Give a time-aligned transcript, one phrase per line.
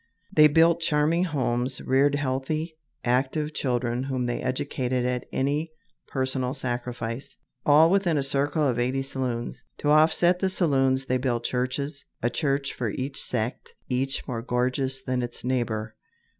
[0.33, 5.73] They built charming homes, reared healthy, active children whom they educated at any
[6.07, 7.35] personal sacrifice
[7.67, 9.63] all within a circle of eighty saloons!
[9.77, 15.03] To offset the saloons they built churches a church for each sect each more gorgeous
[15.03, 15.95] than its neighbor.